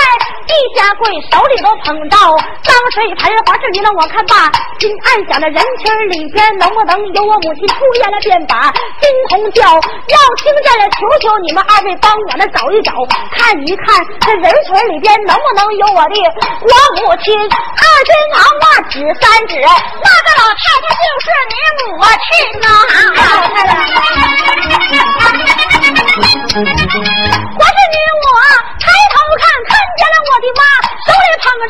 [0.50, 2.18] 地下跪，手里都捧着
[2.66, 3.30] 脏水盆。
[3.46, 4.50] 华氏你让我看罢，
[4.80, 11.96] 心暗想着人群里边能不能有我母亲出现了，便把金童叫，要听见了，求求你们二位。
[12.02, 12.92] 帮我那找一找，
[13.32, 16.16] 看一看这人群里边能不能有我的
[16.62, 17.34] 我母亲。
[17.36, 21.90] 二斤王啊，指三指，那个老太太就是你母
[22.24, 22.28] 亲
[22.62, 22.66] 呐。
[26.56, 28.28] 我是你我
[29.98, 30.62] 见了我的妈，
[31.06, 31.64] 手里捧着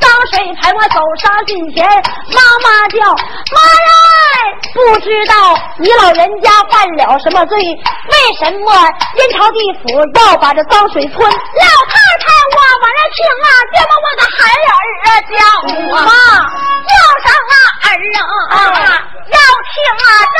[0.00, 1.84] 脏水盆，我走上近前，
[2.32, 2.98] 妈妈叫
[3.52, 3.92] 妈呀，
[4.74, 5.32] 不知道
[5.78, 7.58] 你老人家犯了什么罪？
[7.58, 8.72] 为什么
[9.16, 9.58] 阴曹地？
[9.82, 11.92] 府要把这脏水吞老太
[12.24, 14.68] 太，我往这情啊，别把我的孩儿
[15.04, 16.10] 啊叫我妈
[16.88, 16.90] 叫
[17.22, 17.54] 上啊
[17.84, 17.90] 儿
[18.50, 18.56] 啊，
[19.28, 19.38] 要
[19.68, 20.36] 听啊这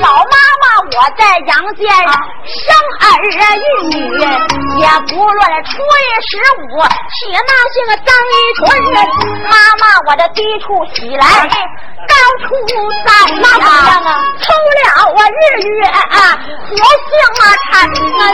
[0.00, 1.82] 老妈妈我在阳间
[2.46, 2.62] 生
[3.00, 3.02] 儿
[3.56, 3.94] 育女，
[4.82, 8.62] 也不论初一十五起那些个脏衣裙，
[9.44, 11.24] 妈妈我的低处起来
[12.08, 12.50] 高处
[13.06, 13.06] 三，
[13.40, 14.08] 那怎么样啊？
[14.40, 17.72] 抽了我日月啊和性啊产。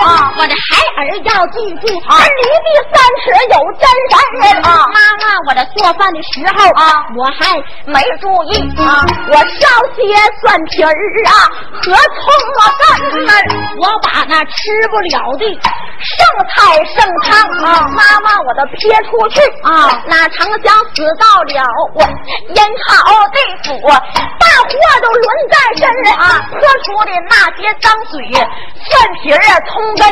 [0.04, 0.32] 啊！
[0.36, 4.66] 我的孩儿要记住，啊，离地三尺有真神啊！
[4.92, 10.00] 妈妈，我的做饭的时候啊，我还没注意啊，我烧些
[10.40, 10.90] 蒜皮儿
[11.26, 11.32] 啊
[11.72, 12.24] 和葱
[12.60, 12.88] 啊干
[13.28, 13.32] 儿，
[13.80, 15.44] 我把那吃不了的
[16.00, 17.30] 剩菜剩汤
[17.64, 19.40] 啊，妈妈我都撇出去。
[19.62, 21.62] 啊，哪成想死到了
[21.94, 24.70] 我阴曹地府，大祸
[25.02, 30.08] 都轮在身啊，泼出的那些脏水蒜皮儿啊葱根，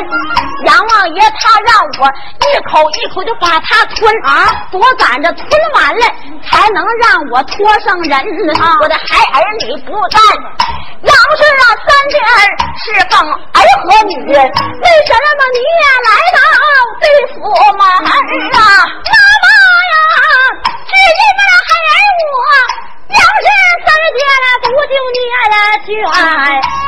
[0.65, 2.11] 阎王爷他让我
[2.41, 4.13] 一口一口就把它吞。
[4.23, 6.05] 啊，多赶着吞完了
[6.43, 8.17] 才能让我托上人。
[8.59, 10.19] 啊，我的孩儿女不在，
[11.03, 12.27] 要是啊三弟儿
[12.77, 16.39] 是奉儿和女，为什么你也来来到
[16.99, 17.93] 地府门啊？
[17.97, 18.09] 妈妈
[19.87, 19.93] 呀，
[20.89, 22.01] 只因那孩儿
[22.33, 22.35] 我。
[23.07, 23.47] 要是
[23.85, 23.87] 三
[24.17, 25.17] 姐了不救孽
[25.53, 25.55] 了
[25.85, 25.87] 眷，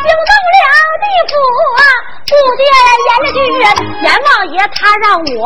[0.03, 0.65] 惊动了
[0.99, 1.32] 地府
[1.77, 1.82] 啊，
[2.27, 2.61] 不见
[3.05, 3.38] 阎君，
[4.03, 5.05] 阎王爷他让
[5.38, 5.39] 我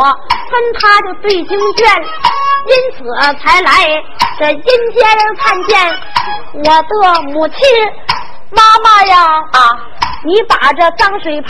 [0.49, 1.83] 分他的对经卷，
[2.65, 2.97] 因此
[3.39, 3.69] 才来
[4.39, 4.61] 这阴
[4.93, 4.97] 间
[5.37, 5.71] 看见
[6.53, 6.91] 我的
[7.33, 7.57] 母亲
[8.55, 9.17] 妈妈呀
[9.51, 9.57] 啊！
[10.25, 11.49] 你把这脏水盆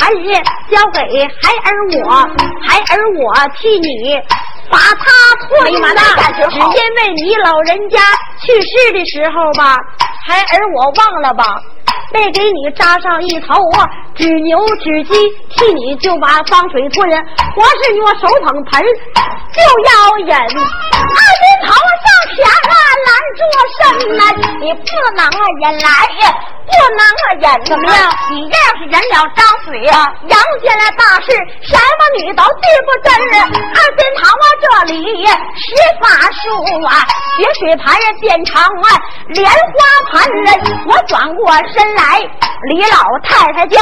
[0.69, 1.73] 交给孩儿
[2.03, 2.15] 我，
[2.61, 4.19] 孩儿我替你。
[4.71, 5.05] 把它
[5.45, 5.71] 拖只
[6.57, 7.99] 因为你老人家
[8.41, 9.77] 去世的时候吧，
[10.25, 11.45] 孩儿我忘了吧，
[12.11, 13.53] 没给你扎上一头
[14.15, 15.13] 纸牛纸鸡，
[15.49, 17.07] 替你就把脏水吞。
[17.55, 18.81] 我是我手捧盆
[19.53, 19.91] 就要
[20.25, 21.69] 忍，二斤头
[22.01, 22.75] 上前啊
[23.05, 23.41] 拦住
[23.77, 23.81] 身
[24.17, 24.21] 来，
[24.59, 24.81] 你不
[25.15, 25.87] 能啊忍来，
[26.65, 28.09] 不能啊忍怎么样？
[28.31, 30.33] 你要是忍了张嘴呀，杨
[30.63, 31.27] 家的大事
[31.61, 33.13] 什么女都记不真。
[33.33, 34.45] 二斤头啊！
[34.63, 35.69] 这里施
[36.01, 36.43] 法术
[36.87, 37.05] 啊，
[37.37, 38.97] 雪水盘变长啊
[39.27, 39.51] 莲花
[40.11, 40.13] 盘。
[40.87, 42.19] 我转过身来，
[42.69, 43.81] 李老太太叫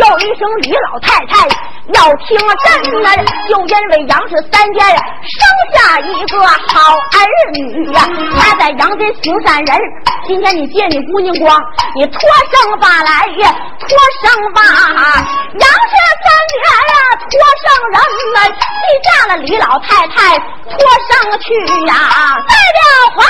[0.00, 1.46] 叫一声，李老太太
[1.92, 3.14] 要听真啊，
[3.48, 5.34] 就因为杨氏三家呀生
[5.74, 7.16] 下一个好儿
[7.54, 9.78] 女呀，他在杨家行善人。
[10.26, 11.60] 今天你借你姑娘光，
[11.96, 12.20] 你托
[12.52, 13.88] 生吧来呀，托
[14.22, 16.26] 生吧，杨氏三
[16.62, 16.94] 家呀
[17.30, 17.96] 托生人
[18.34, 18.56] 来，记
[19.04, 20.38] 下了李老太太。
[20.64, 20.78] 托
[21.10, 21.52] 生去
[21.86, 21.92] 呀，
[22.48, 22.80] 代表
[23.14, 23.26] 皇室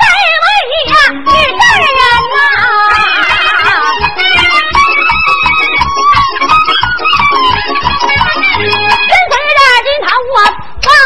[0.00, 0.04] 这
[0.42, 0.46] 位
[0.90, 1.88] 呀女大人
[2.34, 2.36] 呐。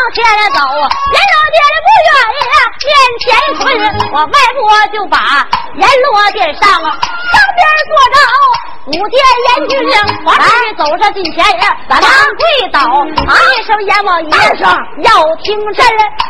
[0.06, 0.22] 往前
[0.54, 0.60] 走，
[1.14, 1.18] 阎
[1.56, 2.38] 罗殿不愿意
[2.86, 2.90] 面
[3.20, 3.24] 前
[3.58, 3.64] 困，
[4.12, 4.58] 我迈步
[4.92, 5.16] 就把
[5.76, 6.86] 阎罗殿上上
[7.54, 8.16] 边坐着。
[8.86, 9.74] 五殿阎君，
[10.24, 10.46] 我来
[10.78, 11.44] 走上近前，
[11.88, 14.62] 咱们跪倒，一声阎王爷声，
[15.02, 15.10] 要
[15.42, 15.84] 听真，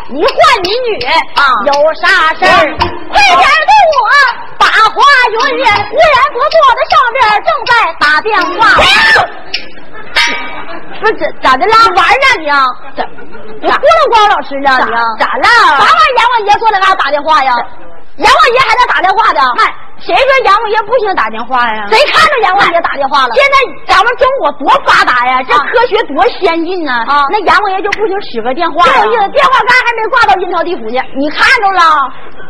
[0.09, 1.05] 你唤你女
[1.35, 2.49] 啊，有啥事儿？
[3.11, 4.01] 快点给我
[4.59, 4.97] 把话
[5.31, 5.37] 云。
[5.37, 5.69] 无人
[6.33, 7.71] 不坐在上边，正在
[8.01, 8.59] 打电话。
[10.99, 11.77] 不是咋的啦？
[11.95, 12.47] 玩呢你？
[12.97, 13.05] 咋？
[13.61, 15.16] 你胡了光老师呢你？
[15.19, 15.45] 咋了？
[15.45, 16.17] 啥玩意？
[16.17, 17.55] 阎王爷坐在那打电话呀？
[18.17, 19.41] 阎王爷还在打电话的？
[19.59, 19.75] 嗨。
[19.99, 21.87] 谁说阎王爷不行打电话呀？
[21.91, 23.35] 谁看着阎王爷打电话了？
[23.35, 26.93] 现在咱们中国多发达呀，这科学多先进呢！
[27.09, 29.05] 啊，那阎王爷就不行使个电话呀？
[29.05, 31.01] 有意思，电话杆还没挂到阴曹地府呢。
[31.17, 31.81] 你看着了？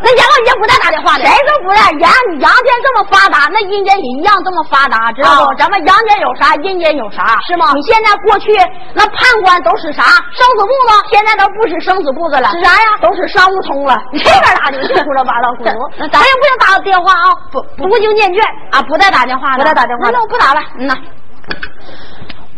[0.03, 1.25] 那阎王爷不带打电话的？
[1.25, 1.81] 谁说不带？
[2.03, 2.11] 阳
[2.43, 5.55] 阳间这么发达，那阴间也一样这么发达，知道不？
[5.55, 7.73] 咱们阳间有啥，阴间有啥，是吗？
[7.75, 8.53] 你现在过去
[8.93, 10.03] 那判官都使啥？
[10.35, 12.89] 生死簿子，现在都不使生死簿子了，使啥呀？
[13.01, 13.97] 都使商务通了。
[14.13, 15.73] 你这边打的，这胡说八道，胡说！
[15.97, 17.36] 那咱也不行打电话啊。
[17.53, 20.61] 不，不就念卷啊，不带打电话了，不带打电话，那我不打了。
[20.79, 20.95] 嗯呐。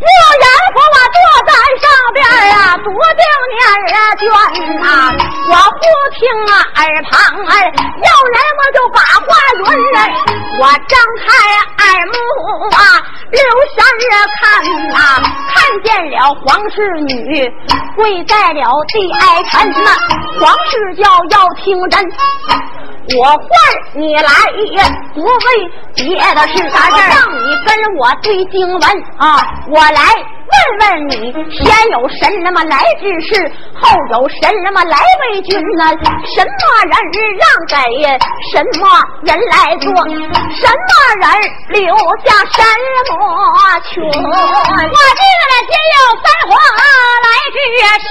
[0.01, 1.53] 莫言说我坐在
[1.83, 2.23] 上边
[2.55, 2.87] 啊，多
[3.19, 3.59] 定念
[3.97, 4.23] 啊卷
[4.81, 4.87] 啊，
[5.51, 5.83] 我不
[6.15, 7.11] 听啊耳旁
[7.47, 9.61] 哎，要人我就把话云，
[10.61, 11.27] 我张开
[11.85, 12.15] 耳目
[12.77, 12.79] 啊，
[13.33, 13.43] 留
[13.75, 13.77] 神
[14.39, 14.41] 看
[14.89, 14.97] 呐，
[15.53, 17.53] 看见了皇室女
[17.97, 19.91] 跪在了地哀臣呐，
[20.41, 22.09] 皇室叫要听真。
[23.17, 23.41] 我唤
[23.95, 24.31] 你来，
[24.71, 24.83] 也
[25.15, 26.05] 不为别
[26.35, 28.83] 的事，让你跟我对经文
[29.17, 29.41] 啊！
[29.71, 30.03] 我来
[30.49, 35.85] 问问你，先有神那么来之事，后有神那么来为君呢？
[36.37, 36.51] 什么
[36.85, 36.93] 人
[37.39, 37.77] 让给
[38.53, 38.85] 什么
[39.23, 39.89] 人来做？
[40.55, 40.91] 什么
[41.21, 41.25] 人
[41.71, 42.61] 留下什
[43.09, 43.17] 么
[43.89, 44.05] 权？
[44.05, 46.53] 我这个呢，先有三皇
[47.25, 47.57] 来之
[48.05, 48.09] 事，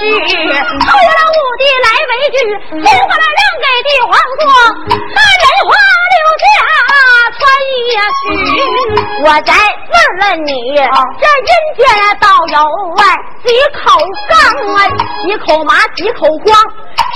[0.80, 2.36] 后有了五帝来为君，
[2.82, 4.46] 天皇来让给帝皇做。
[4.88, 5.70] 大人花
[6.12, 6.46] 柳下
[7.38, 7.72] 穿一
[8.18, 8.24] 句，
[9.24, 9.52] 我再
[9.92, 11.80] 问问你，这人间
[12.20, 12.54] 道有
[12.94, 13.00] 外
[13.44, 13.78] 几口
[14.28, 14.32] 缸
[14.74, 14.78] 啊？
[15.22, 16.56] 几口麻，几口光？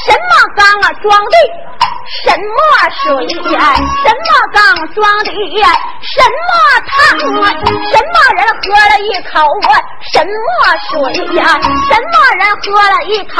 [0.06, 0.22] 什么
[0.56, 0.92] 缸啊？
[1.02, 1.36] 装的
[2.24, 2.56] 什么
[3.02, 3.02] 水
[3.52, 3.54] 呀？
[3.76, 4.58] 什么缸
[4.94, 5.30] 装的？
[6.02, 6.50] 什么
[6.86, 6.92] 汤
[7.40, 7.44] 啊？
[7.62, 9.32] 什么人喝了一口
[10.12, 10.26] 什么
[10.90, 10.90] 水
[11.36, 11.40] 呀？
[11.62, 13.34] 什么人喝了一口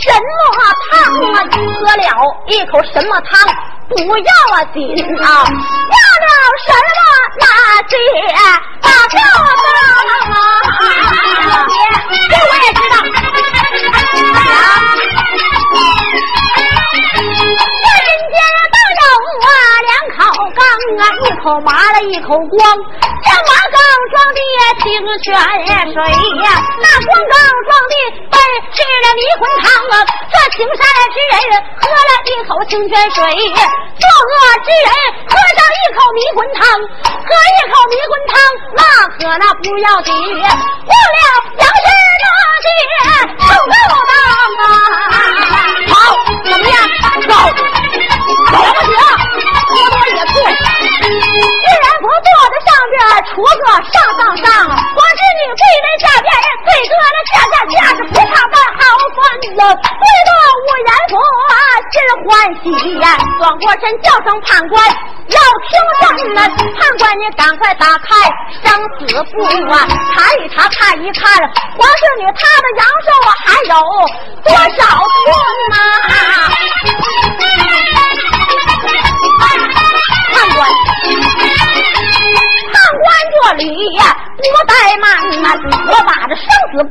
[0.00, 0.20] 什么
[0.90, 0.90] 汤
[1.32, 1.36] 啊？
[1.80, 2.02] 喝了
[2.48, 3.30] 一口什么汤？
[3.88, 4.32] 不要
[4.72, 4.76] 紧
[5.22, 5.24] 啊！
[5.44, 6.26] 要了
[6.64, 6.98] 什么
[7.38, 7.44] 那
[7.88, 7.92] 些
[8.80, 9.12] 大票
[9.44, 9.50] 子
[10.32, 10.34] 啊？
[12.30, 12.94] 这我也知道。
[20.54, 20.62] 缸
[20.98, 22.60] 啊，一口麻了一口光。
[23.22, 23.78] 这麻缸
[24.10, 24.40] 装的
[24.82, 24.84] 清
[25.22, 25.26] 泉
[25.92, 25.96] 水
[26.42, 26.46] 呀，
[26.82, 27.34] 那光缸
[27.68, 27.94] 装的
[28.30, 28.34] 本
[28.72, 29.94] 是了迷魂汤啊。
[30.32, 30.80] 这行善
[31.12, 31.34] 之人
[31.80, 34.32] 喝了一口清泉水，作恶
[34.64, 34.90] 之人
[35.28, 38.34] 喝上一口迷魂汤，喝一口迷魂汤
[38.74, 38.80] 那
[39.16, 40.40] 可那不要紧，误了
[41.58, 41.88] 杨氏
[42.22, 42.24] 大
[42.62, 42.66] 姐
[43.38, 43.72] 受够
[44.08, 44.12] 当
[44.58, 44.64] 啊！
[45.92, 45.94] 好，
[46.44, 46.74] 怎么样？
[47.28, 47.32] 走
[53.02, 56.30] 在上边，出个上上上，光是女跪在下边，
[56.66, 58.80] 最多那下下下是不差半毫
[59.16, 59.18] 分
[59.56, 59.60] 了。
[59.74, 60.30] 跪到
[60.62, 61.12] 五言婆
[61.90, 61.94] 心
[62.24, 62.30] 欢
[62.62, 62.64] 喜
[63.00, 63.04] 呀，
[63.38, 64.74] 转过身叫声判官，
[65.28, 65.38] 要
[65.68, 66.38] 听证呢。
[66.78, 68.08] 判官你赶快打开
[68.62, 69.42] 生死簿
[69.72, 69.74] 啊，
[70.14, 71.22] 查一查看一看，
[71.76, 73.08] 皇孙女她的阳寿
[73.44, 73.72] 还有
[74.44, 75.26] 多少寸
[75.70, 75.76] 呐？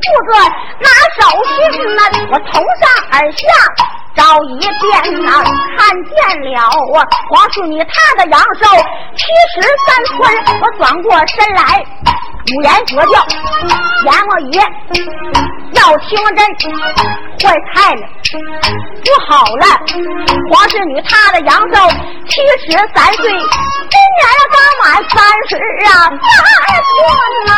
[0.26, 0.32] 子
[0.80, 0.88] 拿
[1.18, 1.56] 手心
[1.96, 2.82] 呐，我从上
[3.12, 3.40] 而下
[4.14, 5.28] 找一遍呐，
[5.76, 6.12] 看见
[6.52, 6.98] 了啊，
[7.30, 8.64] 皇叔你他的阳寿
[9.16, 9.22] 七
[9.54, 10.12] 十三寸，
[10.60, 11.60] 我转过身来，
[12.54, 13.14] 五言佛教，
[14.04, 14.54] 阎王爷
[15.74, 16.38] 要听真，
[17.42, 18.02] 坏菜了。
[19.04, 19.64] 不好了，
[20.50, 21.76] 皇室女她的阳寿
[22.28, 23.30] 七十三岁，今
[24.16, 24.22] 年
[24.52, 25.18] 刚满三
[25.48, 25.50] 十
[25.86, 26.40] 啊，三
[26.88, 26.96] 寸
[27.46, 27.50] 呐！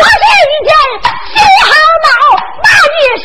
[0.00, 0.70] 我这一见
[1.30, 1.36] 心
[1.68, 1.72] 好
[2.04, 2.08] 脑，
[2.64, 3.24] 骂一声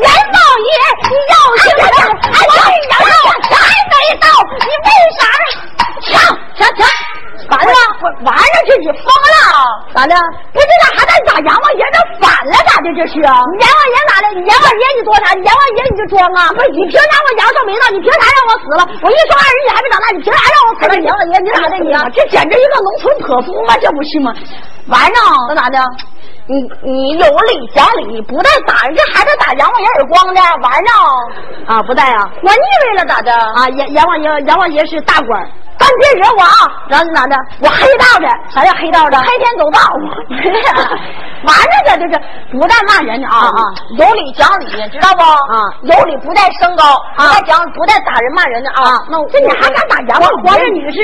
[0.00, 0.72] 阎王爷，
[1.10, 1.98] 你要听着，
[2.30, 2.58] 我的
[2.90, 3.14] 阳寿
[3.50, 3.56] 还
[3.90, 4.24] 没到，
[4.60, 4.88] 你为
[5.18, 5.20] 啥？
[6.06, 6.12] 抢
[6.56, 6.80] 抢抢！
[7.50, 7.70] 咋的？
[8.24, 9.38] 玩上去你疯了？
[9.94, 10.14] 咋的？
[10.52, 12.86] 不这咋还在打阎王爷这反了咋的？
[12.96, 14.26] 这是阎王爷咋的？
[14.40, 15.32] 阎王爷你多啥？
[15.34, 16.48] 阎王爷你就装啊？
[16.52, 17.88] 不是你凭啥我阳寿没到？
[17.90, 18.82] 你凭啥让我死了？
[19.02, 20.92] 我一双二十你还没长大，你凭啥让我死了？
[20.96, 21.92] 阎王爷你咋的你？
[22.14, 23.76] 这简直一个农村泼妇吗？
[23.80, 24.32] 这不是吗？
[24.88, 25.18] 完了，
[25.48, 25.78] 那咋的？
[26.46, 30.90] 你你有理讲理，不带打人，这还得打阎王爷耳光的，完了
[31.66, 31.82] 啊？
[31.84, 32.28] 不带啊？
[32.42, 33.32] 我腻味了咋的？
[33.32, 35.50] 啊，阎阎王爷阎王爷是大官。
[35.78, 36.86] 但别惹我啊！
[36.88, 37.36] 然后咋的？
[37.60, 39.18] 我黑道的，啥叫黑道的？
[39.18, 39.80] 黑天走道。
[41.44, 42.20] 完了，这就是
[42.52, 43.60] 不带骂人的啊啊！
[43.98, 45.22] 有理讲理，知道不？
[45.22, 49.02] 啊，有理不带升高，不带讲，不带打人骂人的啊。
[49.10, 50.30] 那这你还敢打阎王？
[50.44, 51.00] 皇上，你是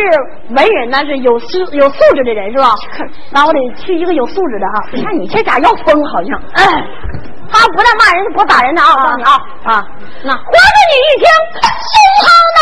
[0.55, 2.73] 文人，那是有素有素质的人是吧？
[3.31, 4.81] 那我得去一个有素质的啊。
[4.93, 6.05] 你看你这咋要疯？
[6.07, 6.83] 好像哎。
[7.53, 8.89] 他不但骂人，不打人的啊！
[8.89, 9.31] 我告诉你啊
[9.65, 9.85] 啊！
[10.25, 11.27] 那皇上你一听
[11.61, 11.93] 心
[12.23, 12.27] 好
[12.57, 12.61] 恼，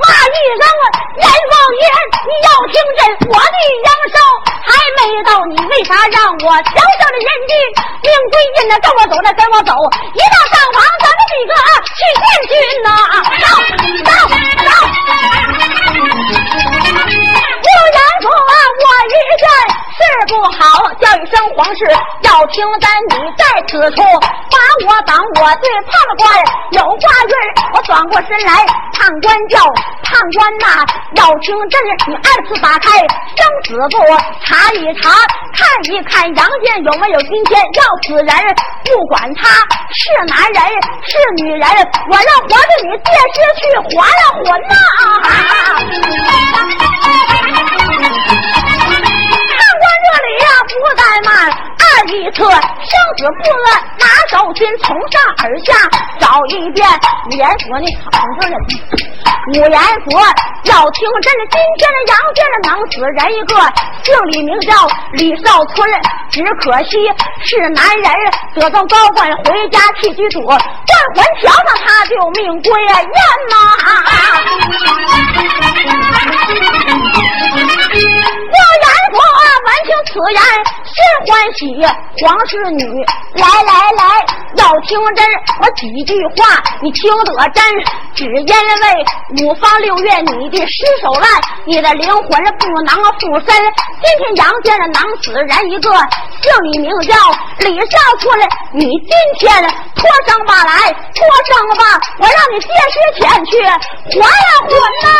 [0.00, 0.84] 骂一声啊！
[1.16, 1.84] 阎王爷，
[2.26, 3.00] 你要听真，
[3.32, 3.56] 我的
[3.86, 4.16] 阳寿
[4.66, 7.52] 还没到，你为啥让我小小的人的
[8.02, 8.76] 命归阴呢？
[8.80, 9.72] 跟我走，那跟我走！
[10.14, 11.52] 一到上房，咱们几个
[11.96, 12.88] 去见君呐！
[13.40, 13.48] 走
[14.04, 14.10] 走
[14.62, 14.70] 走！
[19.06, 19.46] 一见
[19.96, 19.98] 事
[20.28, 21.80] 不好，叫一声皇室
[22.22, 24.02] 要听真，你在此处。
[24.48, 26.22] 把我挡我对判官
[26.72, 26.94] 有话
[27.28, 27.32] 语，
[27.74, 29.58] 我转过身来，判官叫
[30.02, 30.84] 判官呐，
[31.14, 32.98] 要听真，你二次打开
[33.36, 33.98] 生死簿
[34.44, 35.10] 查一查，
[35.56, 38.28] 看一看阳间有没有今天要死人，
[38.84, 39.48] 不管他
[39.92, 40.62] 是男人
[41.04, 41.66] 是女人，
[42.10, 43.62] 我让皇帝你借尸去
[43.96, 44.74] 还了魂呐！
[50.80, 52.60] 不怠慢，二一策生？
[53.16, 53.66] 死不论，
[53.98, 55.72] 拿手心从上而下
[56.20, 56.86] 找一遍。
[57.30, 58.54] 五言佛呢，好从这里。
[59.48, 60.10] 五言佛
[60.64, 63.54] 要听真，今天的杨家能死人一个，
[64.04, 65.88] 姓李名叫李少春，
[66.30, 66.90] 只可惜
[67.44, 68.06] 是男人，
[68.54, 70.58] 得到高官回家去居住，断
[71.14, 72.94] 魂桥上他就命归雁
[73.48, 73.56] 呐。
[79.66, 80.40] 闻听此言，
[80.86, 80.94] 心
[81.26, 81.66] 欢喜，
[82.22, 82.86] 黄氏女，
[83.34, 84.02] 来来来，
[84.58, 85.26] 要听真，
[85.60, 87.64] 我几句话你听得真，
[88.14, 91.28] 只因为五方六月你的尸首烂，
[91.66, 93.56] 你的灵魂不能附身。
[94.02, 97.16] 今天杨家囊死人一个，姓李名叫
[97.58, 98.38] 李少春，
[98.72, 99.10] 你今
[99.40, 99.50] 天
[99.96, 101.82] 脱生吧来，脱生吧，
[102.20, 104.22] 我让你借尸前去还
[104.62, 104.70] 魂
[105.02, 105.10] 呐。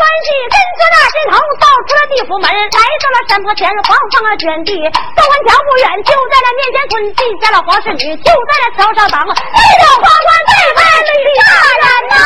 [0.00, 4.72] 金欢喜跟着那金童走出了地府门，来到了山坡前，黄放了卷地，
[5.12, 11.12] 走完脚不远，就在那面前蹲，地下了黄氏女，就在那桥上等，一条花冠对拜李
[11.44, 12.16] 大人呐，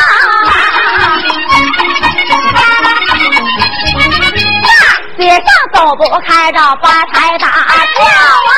[4.71, 4.71] 大
[5.19, 8.54] 街上走不开着发财大轿啊，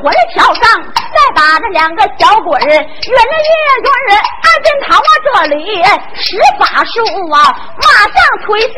[0.00, 0.82] 断魂桥上，
[1.30, 3.50] 再把这两个小鬼儿，云了一
[3.82, 4.10] 准儿，
[4.42, 5.82] 二金堂啊这里
[6.14, 6.92] 十法术
[7.32, 8.14] 啊，马上
[8.44, 8.74] 推下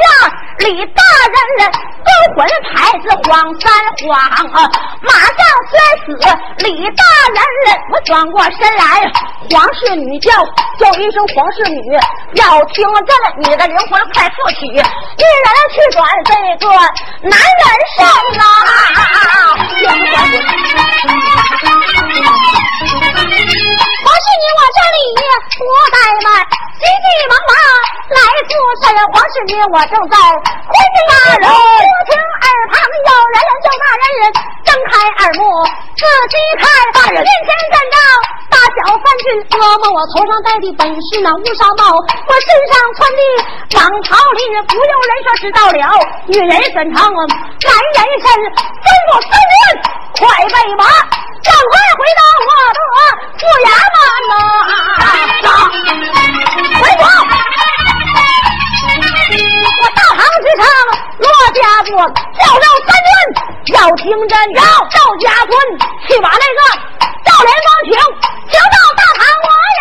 [0.59, 1.73] 李大人
[2.05, 3.31] 勾魂牌子晃
[3.61, 3.73] 三
[4.07, 4.11] 晃
[4.53, 5.33] 啊，马上
[5.71, 5.73] 摔
[6.05, 6.13] 死
[6.59, 7.41] 李大人，
[7.93, 8.85] 我转过身来，
[9.51, 10.31] 黄氏女叫
[10.79, 11.81] 叫一声黄氏女，
[12.35, 14.83] 要听真了，你的灵魂快复起，一人
[15.73, 16.35] 去转这
[16.67, 16.73] 个
[17.23, 17.65] 男人
[17.97, 18.05] 身
[18.41, 18.43] 啊。
[24.43, 24.99] 你我这里
[25.55, 25.63] 不
[25.95, 26.43] 怠慢，
[26.83, 27.55] 急急忙忙
[28.11, 28.19] 来
[28.51, 28.91] 助身。
[29.15, 30.19] 黄是你我正在
[30.67, 34.35] 回家大人，听耳旁有人叫大人，人
[34.67, 35.47] 睁开耳目
[35.95, 37.97] 仔细看，大人面前站着
[38.73, 43.21] 小三军，哥们我头上戴的本是那乌纱帽，我身上穿的
[43.69, 45.77] 蟒袍里，不用人说知道了，
[46.27, 48.27] 女人怎成男人身？
[48.81, 49.55] 吩咐三军
[50.17, 50.83] 快备马。
[51.43, 52.79] 赶快回到我的
[53.37, 53.99] 府衙门
[54.31, 54.33] 呐！
[56.79, 57.05] 回府，
[59.83, 60.65] 我大堂之上，
[61.19, 61.91] 骆家子
[62.39, 63.13] 叫上三军，
[63.75, 65.51] 要听真，要赵家村
[66.07, 66.61] 去把那个
[67.25, 67.93] 赵连芳请，
[68.51, 69.72] 请到大堂，来。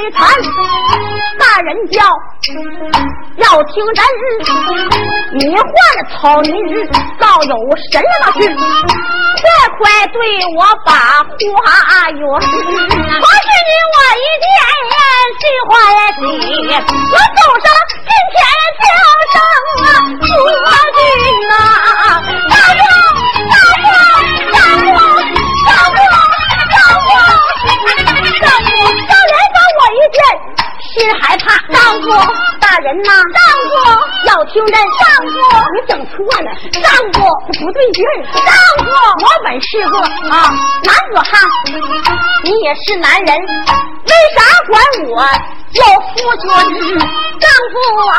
[0.00, 0.18] 为爱谈。
[1.38, 2.00] 大人叫，
[3.36, 4.04] 要听真，
[5.34, 5.62] 你画
[5.96, 6.50] 的草民
[7.18, 8.40] 倒有什么事？
[9.40, 9.42] 快
[9.78, 10.16] 快对
[10.56, 12.20] 我把话圆。
[12.22, 12.44] 我是
[13.66, 14.48] 你我一见
[15.40, 15.70] 心欢
[16.14, 16.20] 喜，
[17.10, 18.38] 我走上今天
[18.80, 18.84] 叫
[19.32, 19.34] 声
[19.84, 19.88] 啊，
[20.18, 20.28] 国
[20.96, 20.98] 君
[21.48, 21.52] 呐，
[34.70, 34.80] 丈
[35.26, 35.30] 夫
[35.74, 36.48] 你整错了，
[36.82, 37.18] 丈夫
[37.58, 38.90] 不对劲儿，丈夫
[39.24, 39.98] 我本是个
[40.30, 40.52] 啊
[40.84, 41.40] 男子汉，
[42.44, 45.22] 你也是男人，为啥管我
[45.72, 46.48] 有夫君？
[47.38, 47.74] 丈夫
[48.08, 48.18] 啊，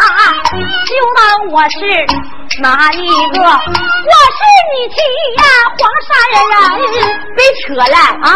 [0.88, 1.22] 就当
[1.52, 1.76] 我是
[2.62, 3.40] 哪一个？
[3.44, 4.42] 我是
[4.72, 4.96] 你妻
[5.38, 5.44] 呀，
[5.78, 6.58] 黄山人，啊
[7.36, 8.28] 别扯了啊！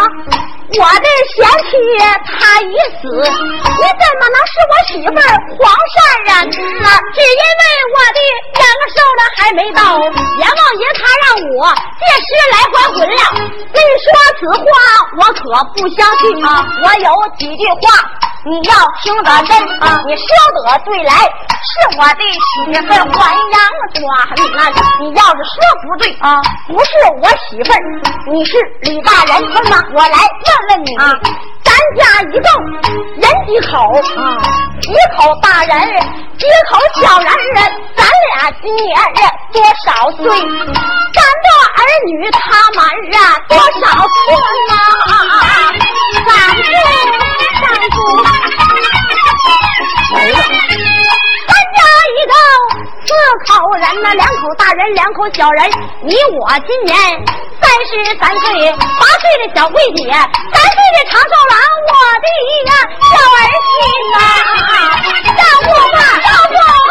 [0.68, 1.72] 我的贤妻
[2.26, 5.08] 她已死，你怎么能是我媳妇
[5.58, 5.64] 黄
[5.94, 5.96] 善
[6.26, 6.28] 人
[6.82, 6.86] 呢？
[7.14, 7.62] 只因为
[7.94, 8.18] 我的
[8.52, 13.16] 两个寿呢还没到，阎王爷他让我借尸来还魂了。
[13.72, 14.06] 你说
[14.38, 14.64] 此话，
[15.18, 15.40] 我可
[15.74, 16.46] 不相信啊！
[16.82, 17.08] 我有
[17.38, 18.04] 几句话
[18.44, 18.74] 你要
[19.06, 20.02] 听得真啊！
[20.04, 23.56] 你说得对来，是我的媳妇儿还阳
[23.94, 24.02] 转。
[24.98, 26.90] 你要是说不对啊，不是
[27.22, 27.78] 我媳妇儿
[28.32, 29.40] 你是李大人
[29.70, 29.80] 吗？
[29.94, 30.56] 我来问。
[30.70, 31.14] 问你，啊
[31.62, 32.46] 咱家一共
[33.14, 33.78] 人几口？
[34.20, 34.42] 啊
[34.82, 35.78] 一口大人，
[36.36, 37.30] 几口小人？
[37.96, 38.04] 咱
[38.34, 38.90] 俩今年
[39.52, 40.26] 多少岁？
[40.26, 41.46] 咱的
[41.76, 41.78] 儿
[42.08, 42.40] 女他
[42.72, 42.78] 们
[43.14, 44.26] 啊多少寸
[44.68, 44.74] 呐？
[46.26, 46.64] 三叔，
[47.62, 47.96] 三叔，
[48.74, 48.95] 没了。
[51.46, 51.80] 三家
[52.16, 52.34] 一道
[53.04, 53.08] 四
[53.46, 55.70] 口人呐，两口大人，两口小人。
[56.02, 56.96] 你我今年。
[57.58, 61.56] 三十三岁，八岁的小桂姐，三岁的长寿郎，
[61.88, 62.26] 我的
[62.66, 62.70] 呀
[63.00, 63.74] 小儿媳
[64.12, 64.16] 呐，
[65.36, 66.85] 照顾吧，照顾。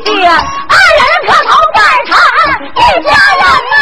[0.00, 2.16] 爹，二人磕头拜堂，
[2.74, 3.74] 一家人呐。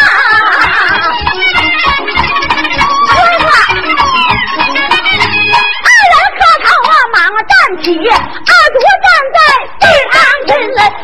[5.84, 7.16] 二人磕头啊，忙
[7.46, 7.52] 站
[7.82, 9.38] 起，二主站在
[9.80, 10.14] 对堂
[10.46, 10.50] 前，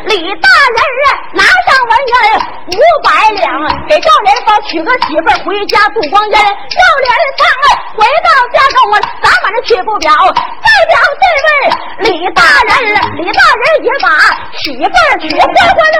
[0.07, 0.79] 李大人
[1.35, 2.13] 拿上文银
[2.77, 3.47] 五百两，
[3.89, 6.33] 给赵连芳娶个媳妇回家度光阴。
[6.33, 7.09] 赵连
[7.39, 7.43] 芳
[7.97, 8.77] 回到家中，
[9.23, 10.13] 咱们这去不表，
[14.65, 15.99] 媳妇儿，别欢欢乐